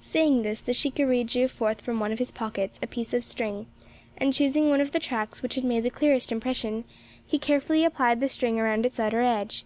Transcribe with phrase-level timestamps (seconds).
[0.00, 3.66] Saying this, the shikaree drew forth from one of his pockets a piece of string;
[4.16, 6.84] and, choosing one of the tracks which had made the clearest impression,
[7.26, 9.64] he carefully applied the string around its outer edge.